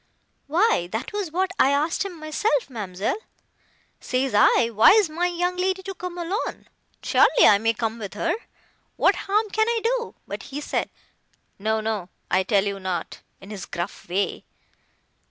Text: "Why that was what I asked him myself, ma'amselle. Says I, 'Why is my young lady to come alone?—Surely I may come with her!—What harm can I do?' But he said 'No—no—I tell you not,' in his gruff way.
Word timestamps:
"Why 0.47 0.89
that 0.91 1.13
was 1.13 1.31
what 1.31 1.51
I 1.59 1.69
asked 1.69 2.03
him 2.05 2.19
myself, 2.19 2.71
ma'amselle. 2.71 3.19
Says 3.99 4.33
I, 4.35 4.71
'Why 4.73 4.93
is 4.93 5.11
my 5.11 5.27
young 5.27 5.57
lady 5.57 5.83
to 5.83 5.93
come 5.93 6.17
alone?—Surely 6.17 7.45
I 7.47 7.59
may 7.59 7.75
come 7.75 7.99
with 7.99 8.15
her!—What 8.15 9.15
harm 9.15 9.49
can 9.51 9.67
I 9.69 9.79
do?' 9.83 10.15
But 10.27 10.41
he 10.49 10.59
said 10.59 10.89
'No—no—I 11.59 12.41
tell 12.41 12.65
you 12.65 12.79
not,' 12.79 13.19
in 13.39 13.51
his 13.51 13.67
gruff 13.67 14.09
way. 14.09 14.43